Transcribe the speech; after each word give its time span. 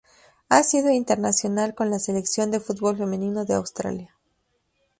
Ha 0.49 0.63
sido 0.63 0.89
internacional 0.89 1.75
con 1.75 1.91
la 1.91 1.99
Selección 1.99 2.49
de 2.49 2.59
fútbol 2.59 2.97
femenino 2.97 3.45
de 3.45 3.53
Australia. 3.53 4.15